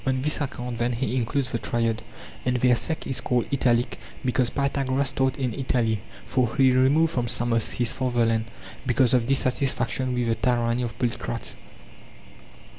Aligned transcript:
On 0.03 0.19
this 0.23 0.41
account 0.41 0.79
then 0.79 0.93
he 0.93 1.15
includes 1.15 1.51
the 1.51 1.59
triad.... 1.59 2.01
And 2.43 2.55
their 2.55 2.75
sect 2.75 3.05
is 3.05 3.21
called 3.21 3.45
Italic 3.53 3.99
because 4.25 4.49
Pythagoras 4.49 5.11
taught 5.11 5.37
in 5.37 5.53
Italy, 5.53 5.99
for 6.25 6.55
he 6.55 6.71
removed 6.71 7.13
from 7.13 7.27
Samos, 7.27 7.73
his 7.73 7.93
fatherland, 7.93 8.45
because 8.87 9.13
of 9.13 9.27
dissatisfaction 9.27 10.15
with 10.15 10.25
the 10.25 10.33
tyranny 10.33 10.81
of 10.81 10.97
Polykrates. 10.97 11.55